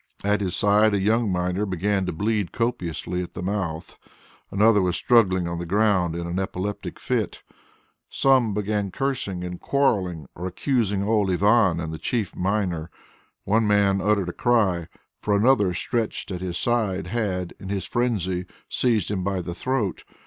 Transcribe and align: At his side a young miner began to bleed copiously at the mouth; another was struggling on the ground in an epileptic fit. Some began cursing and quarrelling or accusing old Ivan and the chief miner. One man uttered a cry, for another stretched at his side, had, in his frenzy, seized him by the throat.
At 0.23 0.41
his 0.41 0.55
side 0.55 0.95
a 0.95 0.99
young 0.99 1.31
miner 1.31 1.63
began 1.63 2.07
to 2.07 2.11
bleed 2.11 2.51
copiously 2.51 3.21
at 3.21 3.35
the 3.35 3.43
mouth; 3.43 3.99
another 4.49 4.81
was 4.81 4.95
struggling 4.95 5.47
on 5.47 5.59
the 5.59 5.65
ground 5.67 6.15
in 6.15 6.25
an 6.25 6.39
epileptic 6.39 6.99
fit. 6.99 7.43
Some 8.09 8.55
began 8.55 8.89
cursing 8.89 9.43
and 9.43 9.59
quarrelling 9.59 10.25
or 10.33 10.47
accusing 10.47 11.03
old 11.03 11.29
Ivan 11.29 11.79
and 11.79 11.93
the 11.93 11.99
chief 11.99 12.35
miner. 12.35 12.89
One 13.43 13.67
man 13.67 14.01
uttered 14.01 14.29
a 14.29 14.33
cry, 14.33 14.87
for 15.21 15.35
another 15.35 15.71
stretched 15.71 16.31
at 16.31 16.41
his 16.41 16.57
side, 16.57 17.05
had, 17.05 17.53
in 17.59 17.69
his 17.69 17.85
frenzy, 17.85 18.47
seized 18.67 19.11
him 19.11 19.23
by 19.23 19.39
the 19.41 19.53
throat. 19.53 20.03